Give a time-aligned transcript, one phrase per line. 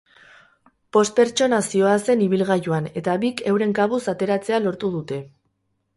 [0.95, 5.25] Bost pertsona zihoazen ibilgailuan, eta bik euren kabuz ateratzea lortu dute.